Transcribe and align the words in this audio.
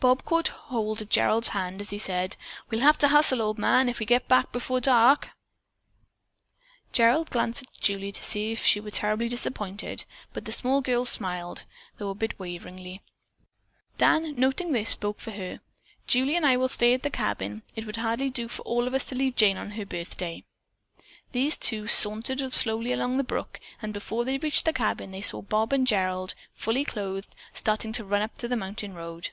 Bob 0.00 0.22
caught 0.26 0.48
hold 0.48 1.00
of 1.00 1.08
Gerald's 1.08 1.48
hand 1.48 1.80
as 1.80 1.88
he 1.88 1.98
said: 1.98 2.36
"We'll 2.68 2.82
have 2.82 2.98
to 2.98 3.08
hustle, 3.08 3.40
old 3.40 3.58
man, 3.58 3.88
if 3.88 3.98
we 3.98 4.04
get 4.04 4.28
back 4.28 4.52
before 4.52 4.78
dark." 4.78 5.30
Gerry 6.92 7.24
glanced 7.24 7.62
at 7.62 7.72
Julie 7.80 8.12
to 8.12 8.22
see 8.22 8.52
if 8.52 8.66
she 8.66 8.80
were 8.80 8.90
terribly 8.90 9.30
disappointed, 9.30 10.04
but 10.34 10.44
the 10.44 10.52
small 10.52 10.82
girl 10.82 11.06
smiled, 11.06 11.64
though 11.96 12.10
a 12.10 12.14
bit 12.14 12.38
waveringly. 12.38 13.00
Dan, 13.96 14.34
noting 14.36 14.72
this, 14.72 14.90
spoke 14.90 15.20
for 15.20 15.30
her: 15.30 15.60
"Julie 16.06 16.36
and 16.36 16.44
I 16.44 16.58
will 16.58 16.68
stay 16.68 16.92
at 16.92 17.02
the 17.02 17.08
cabin. 17.08 17.62
It 17.74 17.86
would 17.86 17.96
hardly 17.96 18.28
do 18.28 18.46
for 18.46 18.60
us 18.60 18.66
all 18.66 18.90
to 18.90 19.14
leave 19.14 19.36
Jane 19.36 19.56
on 19.56 19.70
her 19.70 19.86
birthday." 19.86 20.44
These 21.32 21.56
two 21.56 21.86
sauntered 21.86 22.52
slowly 22.52 22.92
along 22.92 23.16
the 23.16 23.24
brook, 23.24 23.58
and 23.80 23.94
before 23.94 24.26
they 24.26 24.36
reached 24.36 24.66
the 24.66 24.74
cabin 24.74 25.12
they 25.12 25.22
saw 25.22 25.40
Bob 25.40 25.72
and 25.72 25.86
Gerald, 25.86 26.34
fully 26.52 26.84
clothed, 26.84 27.34
starting 27.54 27.94
to 27.94 28.04
run 28.04 28.20
up 28.20 28.34
the 28.36 28.54
mountain 28.54 28.92
road. 28.92 29.30